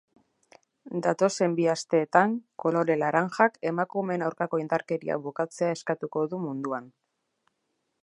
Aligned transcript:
Datozen 1.07 1.53
bi 1.59 1.67
asteetan 1.73 2.33
kolore 2.65 2.97
laranjak 3.03 3.61
emakumeen 3.75 4.27
aurkako 4.31 4.63
indarkeria 4.65 5.21
bukatzea 5.29 5.73
eskatuko 5.79 6.29
du 6.33 6.45
munduan. 6.49 6.93